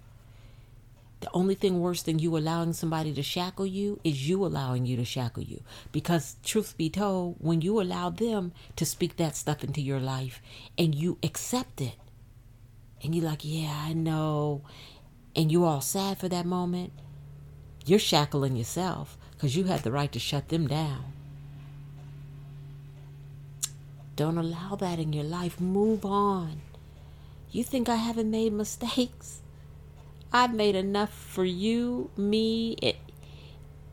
The 1.21 1.29
only 1.33 1.55
thing 1.55 1.79
worse 1.79 2.03
than 2.03 2.19
you 2.19 2.37
allowing 2.37 2.73
somebody 2.73 3.11
to 3.13 3.23
shackle 3.23 3.65
you 3.65 3.99
is 4.03 4.29
you 4.29 4.45
allowing 4.45 4.85
you 4.85 4.95
to 4.97 5.05
shackle 5.05 5.41
you. 5.41 5.63
Because, 5.91 6.35
truth 6.43 6.77
be 6.77 6.89
told, 6.89 7.37
when 7.39 7.61
you 7.61 7.81
allow 7.81 8.11
them 8.11 8.51
to 8.75 8.85
speak 8.85 9.17
that 9.17 9.35
stuff 9.35 9.63
into 9.63 9.81
your 9.81 9.99
life 9.99 10.41
and 10.77 10.93
you 10.93 11.17
accept 11.23 11.81
it, 11.81 11.95
and 13.03 13.15
you're 13.15 13.25
like, 13.25 13.41
yeah, 13.43 13.83
I 13.85 13.93
know, 13.93 14.61
and 15.35 15.51
you're 15.51 15.65
all 15.65 15.81
sad 15.81 16.19
for 16.19 16.29
that 16.29 16.45
moment, 16.45 16.93
you're 17.85 17.99
shackling 17.99 18.55
yourself 18.55 19.17
because 19.31 19.55
you 19.55 19.63
had 19.63 19.83
the 19.83 19.91
right 19.91 20.11
to 20.11 20.19
shut 20.19 20.49
them 20.49 20.67
down. 20.67 21.13
Don't 24.15 24.37
allow 24.37 24.75
that 24.75 24.99
in 24.99 25.13
your 25.13 25.23
life. 25.23 25.61
Move 25.61 26.05
on. 26.05 26.61
You 27.57 27.63
think 27.63 27.89
I 27.89 27.95
haven't 27.95 28.29
made 28.29 28.53
mistakes? 28.53 29.41
I've 30.31 30.53
made 30.53 30.75
enough 30.75 31.11
for 31.11 31.43
you, 31.43 32.11
me, 32.15 32.73
it, 32.83 32.97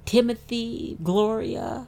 Timothy, 0.05 0.99
Gloria. 1.03 1.87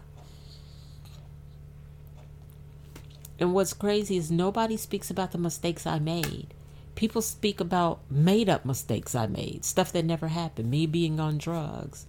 And 3.38 3.52
what's 3.52 3.74
crazy 3.74 4.16
is 4.16 4.30
nobody 4.30 4.78
speaks 4.78 5.10
about 5.10 5.32
the 5.32 5.38
mistakes 5.38 5.86
I 5.86 5.98
made. 5.98 6.54
People 6.94 7.20
speak 7.20 7.60
about 7.60 8.00
made 8.10 8.48
up 8.48 8.64
mistakes 8.64 9.14
I 9.14 9.26
made, 9.26 9.62
stuff 9.62 9.92
that 9.92 10.06
never 10.06 10.28
happened, 10.28 10.70
me 10.70 10.86
being 10.86 11.20
on 11.20 11.36
drugs, 11.36 12.06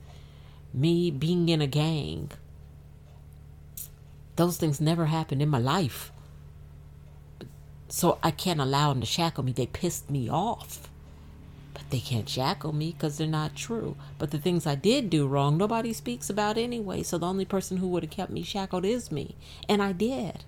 me 0.73 1.11
being 1.11 1.49
in 1.49 1.61
a 1.61 1.67
gang. 1.67 2.31
Those 4.37 4.55
things 4.55 4.79
never 4.79 5.07
happened 5.07 5.41
in 5.41 5.49
my 5.49 5.59
life. 5.59 6.13
So 7.89 8.19
I 8.21 8.31
can't 8.31 8.59
allow 8.59 8.89
them 8.89 9.01
to 9.01 9.05
shackle 9.05 9.43
me. 9.43 9.51
They 9.51 9.65
pissed 9.65 10.09
me 10.09 10.29
off. 10.29 10.89
But 11.73 11.89
they 11.89 11.99
can't 11.99 12.27
shackle 12.27 12.73
me 12.73 12.91
because 12.91 13.17
they're 13.17 13.27
not 13.27 13.55
true. 13.55 13.95
But 14.17 14.31
the 14.31 14.39
things 14.39 14.65
I 14.67 14.75
did 14.75 15.09
do 15.09 15.27
wrong, 15.27 15.57
nobody 15.57 15.93
speaks 15.93 16.29
about 16.29 16.57
anyway. 16.57 17.03
So 17.03 17.17
the 17.17 17.27
only 17.27 17.45
person 17.45 17.77
who 17.77 17.87
would 17.89 18.03
have 18.03 18.11
kept 18.11 18.31
me 18.31 18.43
shackled 18.43 18.83
is 18.83 19.11
me. 19.11 19.35
And 19.69 19.81
I 19.81 19.93
did. 19.93 20.43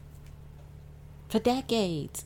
For 1.29 1.39
decades. 1.39 2.25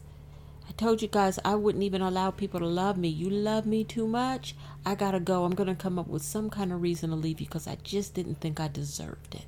I 0.67 0.71
told 0.71 1.01
you 1.01 1.07
guys 1.09 1.37
I 1.43 1.55
wouldn't 1.55 1.83
even 1.83 2.01
allow 2.01 2.31
people 2.31 2.59
to 2.61 2.65
love 2.65 2.97
me. 2.97 3.09
You 3.09 3.29
love 3.29 3.65
me 3.65 3.83
too 3.83 4.07
much. 4.07 4.55
I 4.85 4.95
gotta 4.95 5.19
go. 5.19 5.43
I'm 5.43 5.53
gonna 5.53 5.75
come 5.75 5.99
up 5.99 6.07
with 6.07 6.23
some 6.23 6.49
kind 6.49 6.71
of 6.71 6.81
reason 6.81 7.09
to 7.09 7.15
leave 7.15 7.41
you 7.41 7.45
because 7.45 7.67
I 7.67 7.77
just 7.83 8.13
didn't 8.13 8.39
think 8.39 8.59
I 8.59 8.69
deserved 8.69 9.35
it. 9.35 9.45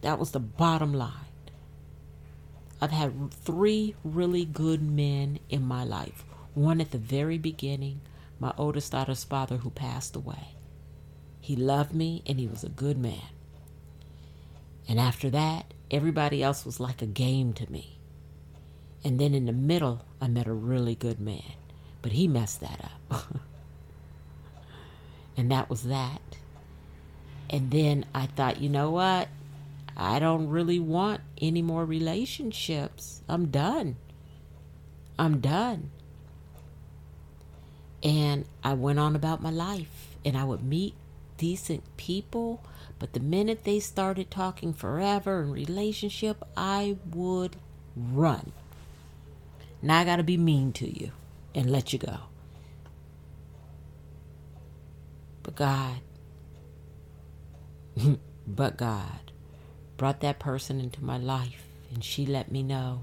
That 0.00 0.18
was 0.18 0.32
the 0.32 0.40
bottom 0.40 0.92
line. 0.92 1.33
I've 2.84 2.90
had 2.90 3.32
three 3.32 3.94
really 4.04 4.44
good 4.44 4.82
men 4.82 5.38
in 5.48 5.62
my 5.62 5.84
life. 5.84 6.22
One 6.52 6.82
at 6.82 6.90
the 6.90 6.98
very 6.98 7.38
beginning, 7.38 8.02
my 8.38 8.52
oldest 8.58 8.92
daughter's 8.92 9.24
father, 9.24 9.56
who 9.56 9.70
passed 9.70 10.14
away. 10.14 10.48
He 11.40 11.56
loved 11.56 11.94
me 11.94 12.22
and 12.26 12.38
he 12.38 12.46
was 12.46 12.62
a 12.62 12.68
good 12.68 12.98
man. 12.98 13.30
And 14.86 15.00
after 15.00 15.30
that, 15.30 15.72
everybody 15.90 16.42
else 16.42 16.66
was 16.66 16.78
like 16.78 17.00
a 17.00 17.06
game 17.06 17.54
to 17.54 17.72
me. 17.72 18.00
And 19.02 19.18
then 19.18 19.32
in 19.32 19.46
the 19.46 19.52
middle, 19.52 20.04
I 20.20 20.28
met 20.28 20.46
a 20.46 20.52
really 20.52 20.94
good 20.94 21.18
man. 21.18 21.54
But 22.02 22.12
he 22.12 22.28
messed 22.28 22.60
that 22.60 22.90
up. 23.10 23.24
and 25.38 25.50
that 25.50 25.70
was 25.70 25.84
that. 25.84 26.20
And 27.48 27.70
then 27.70 28.04
I 28.14 28.26
thought, 28.26 28.60
you 28.60 28.68
know 28.68 28.90
what? 28.90 29.28
I 29.96 30.18
don't 30.18 30.48
really 30.48 30.80
want 30.80 31.20
any 31.40 31.62
more 31.62 31.84
relationships. 31.84 33.22
I'm 33.28 33.46
done. 33.46 33.96
I'm 35.18 35.40
done. 35.40 35.90
And 38.02 38.44
I 38.62 38.74
went 38.74 38.98
on 38.98 39.14
about 39.14 39.40
my 39.40 39.50
life 39.50 40.16
and 40.24 40.36
I 40.36 40.44
would 40.44 40.64
meet 40.64 40.94
decent 41.38 41.84
people, 41.96 42.62
but 42.98 43.12
the 43.12 43.20
minute 43.20 43.64
they 43.64 43.80
started 43.80 44.30
talking 44.30 44.72
forever 44.72 45.40
and 45.40 45.52
relationship, 45.52 46.42
I 46.56 46.96
would 47.12 47.56
run. 47.96 48.52
Now 49.80 50.00
I 50.00 50.04
got 50.04 50.16
to 50.16 50.22
be 50.22 50.36
mean 50.36 50.72
to 50.74 50.88
you 50.88 51.12
and 51.54 51.70
let 51.70 51.92
you 51.92 51.98
go. 51.98 52.18
But 55.42 55.54
God, 55.56 56.00
but 58.46 58.76
God 58.76 59.23
brought 59.96 60.20
that 60.20 60.38
person 60.38 60.80
into 60.80 61.04
my 61.04 61.18
life 61.18 61.66
and 61.92 62.02
she 62.04 62.26
let 62.26 62.50
me 62.50 62.62
know 62.62 63.02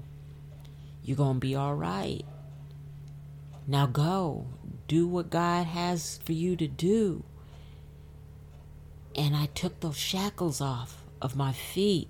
you're 1.02 1.16
going 1.16 1.34
to 1.36 1.40
be 1.40 1.54
all 1.54 1.74
right. 1.74 2.24
Now 3.66 3.86
go. 3.86 4.46
Do 4.86 5.06
what 5.08 5.30
God 5.30 5.66
has 5.66 6.20
for 6.24 6.32
you 6.32 6.54
to 6.56 6.68
do. 6.68 7.24
And 9.16 9.34
I 9.34 9.46
took 9.46 9.80
those 9.80 9.96
shackles 9.96 10.60
off 10.60 11.02
of 11.20 11.34
my 11.34 11.52
feet, 11.52 12.08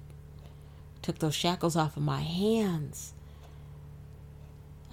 took 1.00 1.20
those 1.20 1.34
shackles 1.34 1.74
off 1.74 1.96
of 1.96 2.02
my 2.02 2.20
hands 2.20 3.14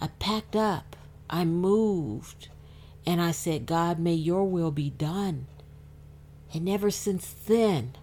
I 0.01 0.07
packed 0.19 0.55
up, 0.55 0.95
I 1.29 1.43
moved, 1.43 2.47
and 3.05 3.21
I 3.21 3.31
said, 3.31 3.65
God, 3.65 3.99
may 3.99 4.13
your 4.13 4.45
will 4.45 4.71
be 4.71 4.89
done. 4.89 5.47
And 6.53 6.69
ever 6.69 6.89
since 6.89 7.33
then, 7.45 7.95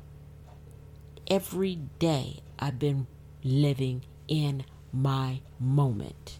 every 1.28 1.76
day 1.98 2.40
I've 2.58 2.78
been 2.78 3.06
living 3.42 4.02
in 4.28 4.64
my 4.92 5.40
moment. 5.58 6.38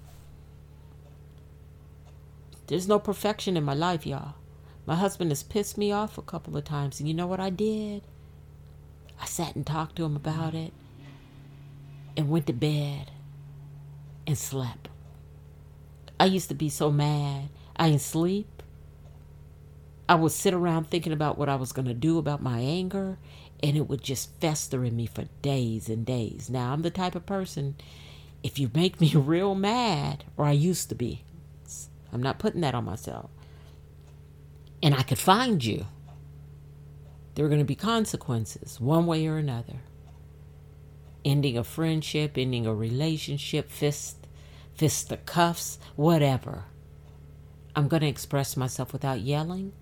There's 2.66 2.88
no 2.88 2.98
perfection 2.98 3.56
in 3.56 3.64
my 3.64 3.74
life, 3.74 4.06
y'all. 4.06 4.34
My 4.86 4.96
husband 4.96 5.30
has 5.30 5.42
pissed 5.42 5.78
me 5.78 5.92
off 5.92 6.18
a 6.18 6.22
couple 6.22 6.56
of 6.56 6.64
times, 6.64 7.00
and 7.00 7.08
you 7.08 7.14
know 7.14 7.26
what 7.26 7.40
I 7.40 7.50
did? 7.50 8.02
I 9.20 9.26
sat 9.26 9.56
and 9.56 9.66
talked 9.66 9.96
to 9.96 10.04
him 10.04 10.16
about 10.16 10.54
it 10.54 10.72
and 12.16 12.30
went 12.30 12.46
to 12.46 12.52
bed 12.52 13.10
and 14.26 14.36
slept. 14.36 14.88
I 16.18 16.26
used 16.26 16.48
to 16.48 16.54
be 16.54 16.68
so 16.68 16.90
mad. 16.90 17.50
I 17.76 17.90
didn't 17.90 18.00
sleep. 18.00 18.62
I 20.08 20.14
would 20.14 20.32
sit 20.32 20.54
around 20.54 20.88
thinking 20.88 21.12
about 21.12 21.36
what 21.36 21.48
I 21.48 21.56
was 21.56 21.72
going 21.72 21.88
to 21.88 21.94
do 21.94 22.18
about 22.18 22.42
my 22.42 22.60
anger, 22.60 23.18
and 23.62 23.76
it 23.76 23.88
would 23.88 24.02
just 24.02 24.38
fester 24.40 24.84
in 24.84 24.96
me 24.96 25.06
for 25.06 25.24
days 25.42 25.88
and 25.88 26.04
days. 26.04 26.50
Now, 26.50 26.72
I'm 26.72 26.82
the 26.82 26.90
type 26.90 27.14
of 27.14 27.26
person, 27.26 27.76
if 28.42 28.58
you 28.58 28.70
make 28.74 29.00
me 29.00 29.12
real 29.14 29.54
mad, 29.54 30.24
or 30.36 30.44
I 30.44 30.52
used 30.52 30.88
to 30.90 30.94
be, 30.94 31.24
I'm 32.12 32.22
not 32.22 32.38
putting 32.38 32.60
that 32.60 32.74
on 32.74 32.84
myself, 32.84 33.30
and 34.82 34.94
I 34.94 35.02
could 35.02 35.18
find 35.18 35.64
you, 35.64 35.86
there 37.34 37.44
are 37.44 37.48
going 37.48 37.60
to 37.60 37.64
be 37.64 37.74
consequences 37.74 38.80
one 38.80 39.06
way 39.06 39.26
or 39.26 39.36
another. 39.36 39.80
Ending 41.24 41.58
a 41.58 41.64
friendship, 41.64 42.38
ending 42.38 42.66
a 42.66 42.74
relationship, 42.74 43.70
fist, 43.70 44.26
fist 44.74 45.08
the 45.08 45.16
cuffs, 45.18 45.78
whatever. 45.96 46.64
I'm 47.74 47.88
going 47.88 48.00
to 48.02 48.08
express 48.08 48.56
myself 48.56 48.92
without 48.92 49.20
yelling, 49.20 49.72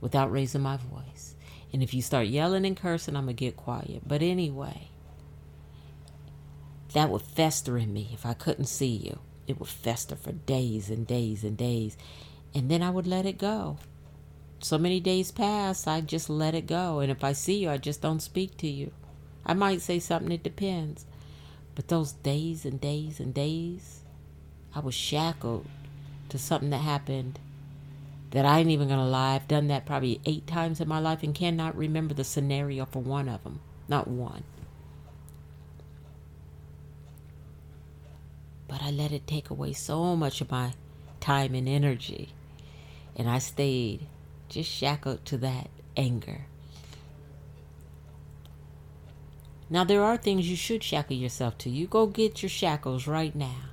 without 0.00 0.30
raising 0.30 0.60
my 0.60 0.76
voice. 0.76 1.36
And 1.72 1.82
if 1.82 1.92
you 1.92 2.02
start 2.02 2.28
yelling 2.28 2.64
and 2.64 2.76
cursing, 2.76 3.16
I'm 3.16 3.24
going 3.24 3.36
to 3.36 3.44
get 3.44 3.56
quiet. 3.56 4.02
But 4.06 4.22
anyway, 4.22 4.88
that 6.92 7.10
would 7.10 7.22
fester 7.22 7.76
in 7.76 7.92
me 7.92 8.10
if 8.12 8.24
I 8.24 8.34
couldn't 8.34 8.66
see 8.66 8.86
you. 8.86 9.18
It 9.46 9.58
would 9.58 9.68
fester 9.68 10.16
for 10.16 10.32
days 10.32 10.90
and 10.90 11.06
days 11.06 11.44
and 11.44 11.56
days. 11.56 11.96
And 12.54 12.70
then 12.70 12.82
I 12.82 12.90
would 12.90 13.06
let 13.06 13.26
it 13.26 13.38
go. 13.38 13.78
So 14.60 14.78
many 14.78 15.00
days 15.00 15.30
pass, 15.30 15.86
I 15.86 16.00
just 16.00 16.30
let 16.30 16.54
it 16.54 16.66
go. 16.66 17.00
And 17.00 17.10
if 17.12 17.22
I 17.22 17.32
see 17.32 17.58
you, 17.58 17.70
I 17.70 17.76
just 17.76 18.00
don't 18.00 18.22
speak 18.22 18.56
to 18.58 18.68
you. 18.68 18.92
I 19.44 19.54
might 19.54 19.82
say 19.82 19.98
something, 19.98 20.32
it 20.32 20.42
depends. 20.42 21.04
But 21.74 21.88
those 21.88 22.12
days 22.12 22.64
and 22.64 22.80
days 22.80 23.20
and 23.20 23.34
days, 23.34 24.00
I 24.74 24.80
was 24.80 24.94
shackled 24.94 25.66
to 26.30 26.38
something 26.38 26.70
that 26.70 26.78
happened 26.78 27.38
that 28.30 28.44
I 28.44 28.58
ain't 28.58 28.70
even 28.70 28.88
gonna 28.88 29.06
lie. 29.06 29.34
I've 29.34 29.48
done 29.48 29.68
that 29.68 29.86
probably 29.86 30.20
eight 30.24 30.46
times 30.46 30.80
in 30.80 30.88
my 30.88 30.98
life 30.98 31.22
and 31.22 31.34
cannot 31.34 31.76
remember 31.76 32.14
the 32.14 32.24
scenario 32.24 32.84
for 32.84 33.00
one 33.00 33.28
of 33.28 33.42
them. 33.44 33.60
Not 33.88 34.08
one. 34.08 34.42
But 38.68 38.82
I 38.82 38.90
let 38.90 39.12
it 39.12 39.26
take 39.26 39.50
away 39.50 39.72
so 39.72 40.16
much 40.16 40.40
of 40.40 40.50
my 40.50 40.72
time 41.20 41.54
and 41.54 41.68
energy. 41.68 42.30
And 43.14 43.30
I 43.30 43.38
stayed 43.38 44.06
just 44.48 44.70
shackled 44.70 45.24
to 45.26 45.38
that 45.38 45.70
anger. 45.96 46.46
Now, 49.68 49.82
there 49.82 50.04
are 50.04 50.16
things 50.16 50.48
you 50.48 50.56
should 50.56 50.84
shackle 50.84 51.16
yourself 51.16 51.58
to. 51.58 51.70
You 51.70 51.86
go 51.86 52.06
get 52.06 52.42
your 52.42 52.50
shackles 52.50 53.06
right 53.06 53.34
now. 53.34 53.70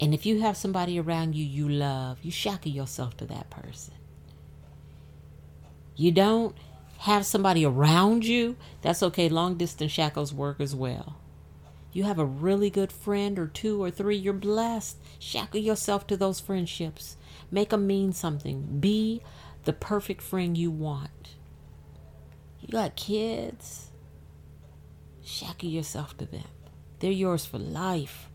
And 0.00 0.12
if 0.12 0.26
you 0.26 0.40
have 0.40 0.56
somebody 0.56 0.98
around 0.98 1.34
you 1.34 1.44
you 1.44 1.68
love, 1.68 2.18
you 2.22 2.30
shackle 2.30 2.72
yourself 2.72 3.16
to 3.18 3.26
that 3.26 3.50
person. 3.50 3.94
You 5.96 6.10
don't 6.10 6.56
have 6.98 7.24
somebody 7.24 7.64
around 7.64 8.24
you, 8.24 8.56
that's 8.82 9.02
okay. 9.02 9.28
Long 9.28 9.56
distance 9.56 9.92
shackles 9.92 10.32
work 10.32 10.60
as 10.60 10.74
well. 10.74 11.16
You 11.92 12.02
have 12.04 12.18
a 12.18 12.24
really 12.24 12.70
good 12.70 12.90
friend 12.90 13.38
or 13.38 13.46
two 13.46 13.80
or 13.80 13.90
three, 13.90 14.16
you're 14.16 14.32
blessed. 14.32 14.98
Shackle 15.20 15.60
yourself 15.60 16.06
to 16.08 16.16
those 16.16 16.40
friendships. 16.40 17.16
Make 17.52 17.70
them 17.70 17.86
mean 17.86 18.12
something. 18.12 18.80
Be 18.80 19.22
the 19.64 19.72
perfect 19.72 20.20
friend 20.20 20.58
you 20.58 20.72
want. 20.72 21.36
You 22.60 22.68
got 22.68 22.96
kids, 22.96 23.90
shackle 25.22 25.68
yourself 25.68 26.16
to 26.16 26.26
them. 26.26 26.48
They're 26.98 27.12
yours 27.12 27.44
for 27.44 27.58
life. 27.58 28.28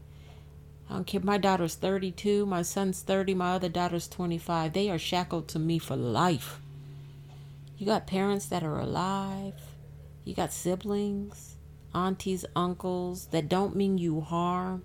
Um, 0.89 0.95
I 0.95 0.97
don't 0.97 1.07
care. 1.07 1.21
My 1.21 1.37
daughter's 1.37 1.75
32, 1.75 2.45
my 2.45 2.61
son's 2.61 3.01
30, 3.01 3.35
my 3.35 3.53
other 3.53 3.69
daughter's 3.69 4.07
25. 4.07 4.73
They 4.73 4.89
are 4.89 4.97
shackled 4.99 5.47
to 5.49 5.59
me 5.59 5.79
for 5.79 5.95
life. 5.95 6.59
You 7.77 7.85
got 7.85 8.07
parents 8.07 8.47
that 8.47 8.63
are 8.63 8.79
alive, 8.79 9.53
you 10.25 10.35
got 10.35 10.51
siblings, 10.51 11.55
aunties, 11.95 12.45
uncles 12.55 13.27
that 13.27 13.47
don't 13.49 13.75
mean 13.75 13.97
you 13.97 14.21
harm, 14.21 14.83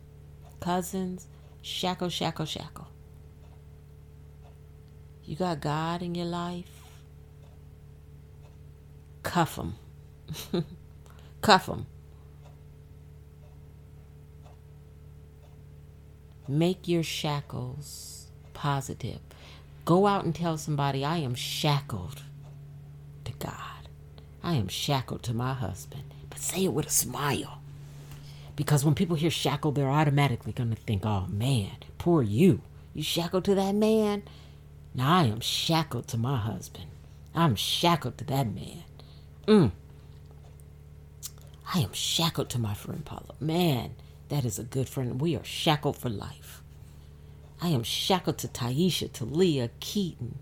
cousins. 0.60 1.26
Shackle, 1.62 2.10
shackle, 2.10 2.44
shackle. 2.44 2.88
You 5.24 5.34
got 5.34 5.60
God 5.60 6.02
in 6.02 6.14
your 6.14 6.26
life. 6.26 6.68
Cuff 9.22 9.56
them. 9.56 9.76
Cuff 11.40 11.66
them. 11.66 11.86
Make 16.46 16.88
your 16.88 17.02
shackles 17.02 18.28
positive. 18.52 19.20
Go 19.84 20.06
out 20.06 20.24
and 20.24 20.34
tell 20.34 20.56
somebody, 20.56 21.04
I 21.04 21.18
am 21.18 21.34
shackled 21.34 22.22
to 23.24 23.32
God. 23.32 23.88
I 24.42 24.54
am 24.54 24.68
shackled 24.68 25.22
to 25.24 25.34
my 25.34 25.54
husband. 25.54 26.04
But 26.28 26.38
say 26.38 26.64
it 26.64 26.72
with 26.72 26.86
a 26.86 26.90
smile. 26.90 27.60
Because 28.56 28.84
when 28.84 28.94
people 28.94 29.16
hear 29.16 29.30
shackled, 29.30 29.74
they're 29.74 29.90
automatically 29.90 30.52
going 30.52 30.70
to 30.70 30.76
think, 30.76 31.04
oh 31.04 31.26
man, 31.28 31.72
poor 31.98 32.22
you. 32.22 32.60
You 32.92 33.02
shackled 33.02 33.44
to 33.46 33.54
that 33.54 33.74
man? 33.74 34.22
Now 34.94 35.18
I 35.18 35.24
am 35.24 35.40
shackled 35.40 36.06
to 36.08 36.18
my 36.18 36.36
husband. 36.36 36.86
I'm 37.34 37.56
shackled 37.56 38.18
to 38.18 38.24
that 38.24 38.46
man. 38.46 38.84
Mm. 39.46 39.72
I 41.74 41.80
am 41.80 41.92
shackled 41.92 42.50
to 42.50 42.60
my 42.60 42.74
friend 42.74 43.04
Paula. 43.04 43.34
Man, 43.40 43.94
that 44.34 44.44
is 44.44 44.58
a 44.58 44.64
good 44.64 44.88
friend. 44.88 45.20
We 45.20 45.36
are 45.36 45.44
shackled 45.44 45.96
for 45.96 46.08
life. 46.08 46.60
I 47.62 47.68
am 47.68 47.84
shackled 47.84 48.36
to 48.38 48.48
Taisha, 48.48 49.12
to 49.12 49.24
Leah, 49.24 49.70
Keaton, 49.78 50.40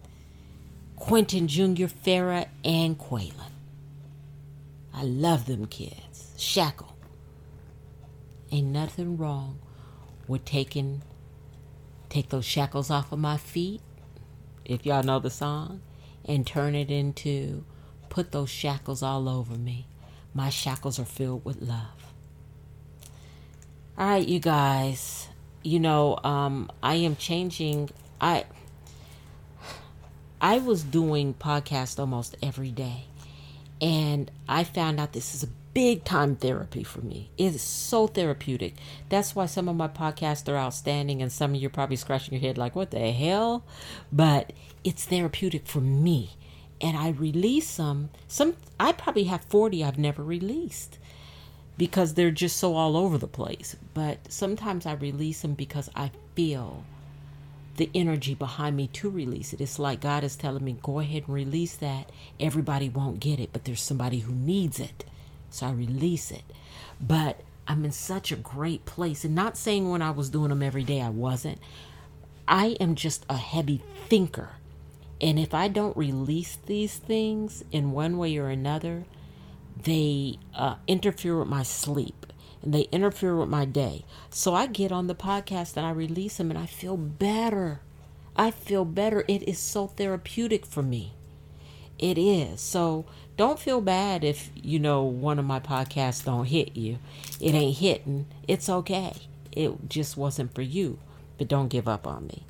Quentin 0.96 1.46
Jr., 1.46 1.84
Farah, 1.84 2.48
and 2.64 2.98
Quaylen. 2.98 3.52
I 4.94 5.02
love 5.02 5.44
them 5.44 5.66
kids. 5.66 6.32
Shackled. 6.38 6.94
Ain't 8.50 8.68
nothing 8.68 9.18
wrong 9.18 9.58
with 10.26 10.46
taking 10.46 11.02
take 12.08 12.30
those 12.30 12.46
shackles 12.46 12.90
off 12.90 13.12
of 13.12 13.18
my 13.18 13.36
feet, 13.36 13.82
if 14.64 14.86
y'all 14.86 15.02
know 15.02 15.18
the 15.18 15.28
song, 15.28 15.82
and 16.24 16.46
turn 16.46 16.74
it 16.74 16.90
into 16.90 17.62
put 18.08 18.32
those 18.32 18.48
shackles 18.48 19.02
all 19.02 19.28
over 19.28 19.58
me. 19.58 19.86
My 20.32 20.48
shackles 20.48 20.98
are 20.98 21.04
filled 21.04 21.44
with 21.44 21.60
love. 21.60 22.01
All 23.98 24.06
right, 24.06 24.26
you 24.26 24.40
guys. 24.40 25.28
You 25.62 25.78
know, 25.78 26.18
um, 26.24 26.70
I 26.82 26.94
am 26.94 27.14
changing. 27.14 27.90
I 28.20 28.46
I 30.40 30.58
was 30.58 30.82
doing 30.82 31.34
podcast 31.34 32.00
almost 32.00 32.34
every 32.42 32.70
day, 32.70 33.04
and 33.82 34.30
I 34.48 34.64
found 34.64 34.98
out 34.98 35.12
this 35.12 35.34
is 35.34 35.42
a 35.42 35.48
big 35.74 36.04
time 36.04 36.36
therapy 36.36 36.82
for 36.82 37.02
me. 37.02 37.30
It 37.36 37.54
is 37.54 37.60
so 37.60 38.06
therapeutic. 38.06 38.76
That's 39.10 39.36
why 39.36 39.44
some 39.44 39.68
of 39.68 39.76
my 39.76 39.88
podcasts 39.88 40.48
are 40.48 40.56
outstanding, 40.56 41.20
and 41.20 41.30
some 41.30 41.54
of 41.54 41.60
you 41.60 41.66
are 41.66 41.70
probably 41.70 41.96
scratching 41.96 42.32
your 42.32 42.40
head 42.40 42.56
like, 42.56 42.74
"What 42.74 42.92
the 42.92 43.10
hell?" 43.12 43.62
But 44.10 44.54
it's 44.82 45.04
therapeutic 45.04 45.66
for 45.66 45.82
me, 45.82 46.30
and 46.80 46.96
I 46.96 47.10
release 47.10 47.76
them. 47.76 48.08
Some 48.26 48.56
I 48.80 48.92
probably 48.92 49.24
have 49.24 49.44
forty 49.44 49.84
I've 49.84 49.98
never 49.98 50.24
released 50.24 50.98
because 51.76 52.14
they're 52.14 52.30
just 52.30 52.56
so 52.56 52.74
all 52.76 52.96
over 52.96 53.18
the 53.18 53.26
place. 53.26 53.76
But 53.94 54.18
sometimes 54.30 54.86
I 54.86 54.94
release 54.94 55.42
them 55.42 55.54
because 55.54 55.90
I 55.94 56.10
feel 56.34 56.84
the 57.76 57.90
energy 57.94 58.34
behind 58.34 58.76
me 58.76 58.86
to 58.88 59.08
release 59.08 59.52
it. 59.52 59.60
It's 59.60 59.78
like 59.78 60.00
God 60.00 60.24
is 60.24 60.36
telling 60.36 60.64
me, 60.64 60.76
go 60.82 60.98
ahead 60.98 61.24
and 61.26 61.34
release 61.34 61.76
that. 61.76 62.10
Everybody 62.38 62.88
won't 62.88 63.20
get 63.20 63.40
it, 63.40 63.50
but 63.52 63.64
there's 63.64 63.80
somebody 63.80 64.20
who 64.20 64.32
needs 64.32 64.78
it. 64.78 65.04
So 65.50 65.66
I 65.66 65.72
release 65.72 66.30
it. 66.30 66.44
But 67.00 67.40
I'm 67.66 67.84
in 67.84 67.92
such 67.92 68.30
a 68.32 68.36
great 68.36 68.84
place. 68.84 69.24
And 69.24 69.34
not 69.34 69.56
saying 69.56 69.90
when 69.90 70.02
I 70.02 70.10
was 70.10 70.30
doing 70.30 70.50
them 70.50 70.62
every 70.62 70.84
day, 70.84 71.00
I 71.00 71.08
wasn't. 71.08 71.58
I 72.46 72.76
am 72.80 72.94
just 72.94 73.24
a 73.30 73.36
heavy 73.36 73.82
thinker. 74.08 74.50
And 75.20 75.38
if 75.38 75.54
I 75.54 75.68
don't 75.68 75.96
release 75.96 76.58
these 76.66 76.96
things 76.96 77.64
in 77.70 77.92
one 77.92 78.18
way 78.18 78.36
or 78.36 78.48
another, 78.48 79.04
they 79.80 80.38
uh, 80.54 80.76
interfere 80.86 81.38
with 81.38 81.48
my 81.48 81.62
sleep 81.62 82.26
and 82.62 82.72
they 82.72 82.82
interfere 82.92 83.36
with 83.36 83.48
my 83.48 83.64
day. 83.64 84.04
So 84.30 84.54
I 84.54 84.66
get 84.66 84.92
on 84.92 85.06
the 85.06 85.14
podcast 85.14 85.76
and 85.76 85.84
I 85.84 85.90
release 85.90 86.36
them 86.36 86.50
and 86.50 86.58
I 86.58 86.66
feel 86.66 86.96
better. 86.96 87.80
I 88.36 88.50
feel 88.50 88.84
better. 88.84 89.24
It 89.28 89.48
is 89.48 89.58
so 89.58 89.88
therapeutic 89.88 90.64
for 90.64 90.82
me. 90.82 91.14
It 91.98 92.18
is. 92.18 92.60
So 92.60 93.04
don't 93.36 93.58
feel 93.58 93.80
bad 93.80 94.24
if 94.24 94.50
you 94.54 94.78
know 94.78 95.02
one 95.02 95.38
of 95.38 95.44
my 95.44 95.60
podcasts 95.60 96.24
don't 96.24 96.46
hit 96.46 96.76
you. 96.76 96.98
It 97.40 97.54
ain't 97.54 97.78
hitting. 97.78 98.26
It's 98.48 98.68
okay. 98.68 99.14
It 99.50 99.88
just 99.88 100.16
wasn't 100.16 100.54
for 100.54 100.62
you. 100.62 100.98
But 101.38 101.48
don't 101.48 101.68
give 101.68 101.88
up 101.88 102.06
on 102.06 102.26
me. 102.26 102.44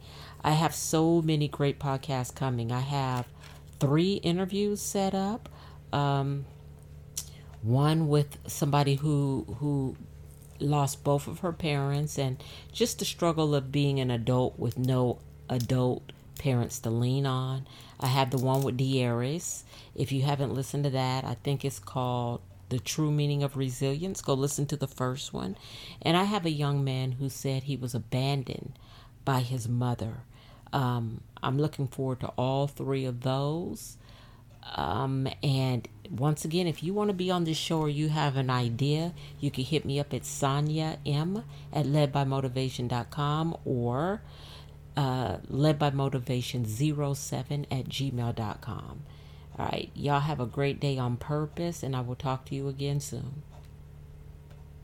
I 0.44 0.52
have 0.52 0.74
so 0.74 1.22
many 1.22 1.48
great 1.48 1.78
podcasts 1.78 2.34
coming. 2.34 2.72
I 2.72 2.80
have 2.80 3.26
three 3.78 4.14
interviews 4.14 4.80
set 4.80 5.14
up. 5.14 5.48
Um, 5.92 6.46
one 7.62 8.08
with 8.08 8.38
somebody 8.46 8.96
who 8.96 9.56
who 9.58 9.96
lost 10.58 11.02
both 11.02 11.26
of 11.26 11.40
her 11.40 11.52
parents 11.52 12.18
and 12.18 12.42
just 12.72 12.98
the 12.98 13.04
struggle 13.04 13.54
of 13.54 13.72
being 13.72 13.98
an 14.00 14.10
adult 14.10 14.58
with 14.58 14.78
no 14.78 15.18
adult 15.48 16.12
parents 16.38 16.78
to 16.80 16.90
lean 16.90 17.26
on. 17.26 17.66
I 18.00 18.06
have 18.06 18.30
the 18.30 18.38
one 18.38 18.62
with 18.62 18.78
Dearis. 18.78 19.62
If 19.94 20.12
you 20.12 20.22
haven't 20.22 20.54
listened 20.54 20.84
to 20.84 20.90
that, 20.90 21.24
I 21.24 21.34
think 21.34 21.64
it's 21.64 21.78
called 21.78 22.40
The 22.68 22.80
True 22.80 23.12
Meaning 23.12 23.42
of 23.42 23.56
Resilience. 23.56 24.20
Go 24.22 24.34
listen 24.34 24.66
to 24.66 24.76
the 24.76 24.88
first 24.88 25.32
one. 25.32 25.56
And 26.00 26.16
I 26.16 26.24
have 26.24 26.44
a 26.44 26.50
young 26.50 26.82
man 26.82 27.12
who 27.12 27.28
said 27.28 27.64
he 27.64 27.76
was 27.76 27.94
abandoned 27.94 28.72
by 29.24 29.40
his 29.40 29.68
mother. 29.68 30.22
Um, 30.72 31.20
I'm 31.42 31.58
looking 31.58 31.86
forward 31.86 32.20
to 32.20 32.28
all 32.28 32.66
three 32.66 33.04
of 33.04 33.20
those. 33.20 33.98
Um, 34.74 35.28
and 35.42 35.86
once 36.12 36.44
again, 36.44 36.66
if 36.66 36.82
you 36.82 36.92
want 36.92 37.08
to 37.08 37.14
be 37.14 37.30
on 37.30 37.44
this 37.44 37.56
show 37.56 37.80
or 37.80 37.88
you 37.88 38.10
have 38.10 38.36
an 38.36 38.50
idea, 38.50 39.14
you 39.40 39.50
can 39.50 39.64
hit 39.64 39.86
me 39.86 39.98
up 39.98 40.12
at 40.12 40.26
Sonia 40.26 40.98
M 41.06 41.42
at 41.72 41.86
ledbymotivation.com 41.86 43.56
or 43.64 44.20
uh, 44.94 45.38
ledbymotivation07 45.50 47.64
at 47.70 47.88
gmail.com. 47.88 49.02
All 49.58 49.66
right, 49.66 49.90
y'all 49.94 50.20
have 50.20 50.40
a 50.40 50.46
great 50.46 50.80
day 50.80 50.98
on 50.98 51.16
purpose, 51.16 51.82
and 51.82 51.96
I 51.96 52.02
will 52.02 52.14
talk 52.14 52.44
to 52.46 52.54
you 52.54 52.68
again 52.68 53.00
soon. 53.00 53.42